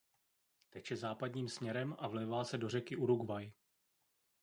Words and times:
Teče 0.69 0.95
západním 0.95 1.49
směrem 1.49 1.95
a 1.99 2.07
vlévá 2.07 2.43
se 2.43 2.57
do 2.57 2.69
řeky 2.69 2.95
Uruguay. 2.95 3.51